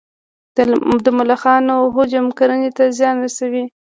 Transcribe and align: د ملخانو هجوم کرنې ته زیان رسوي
د 1.05 1.07
ملخانو 1.17 1.75
هجوم 1.95 2.27
کرنې 2.37 2.69
ته 2.77 2.83
زیان 2.97 3.15
رسوي 3.25 3.63